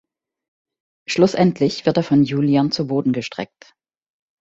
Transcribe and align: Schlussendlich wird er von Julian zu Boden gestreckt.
Schlussendlich 1.07 1.85
wird 1.85 1.97
er 1.97 2.01
von 2.03 2.23
Julian 2.23 2.71
zu 2.71 2.87
Boden 2.87 3.13
gestreckt. 3.13 3.75